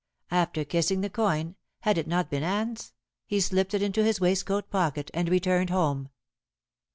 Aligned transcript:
After 0.31 0.65
kissing 0.65 1.01
the 1.01 1.11
coin 1.11 1.57
had 1.81 1.95
it 1.99 2.07
not 2.07 2.31
been 2.31 2.41
Anne's? 2.41 2.91
he 3.27 3.39
slipped 3.39 3.75
it 3.75 3.83
into 3.83 4.03
his 4.03 4.19
waistcoat 4.19 4.71
pocket 4.71 5.11
and 5.13 5.29
returned 5.29 5.69
home. 5.69 6.09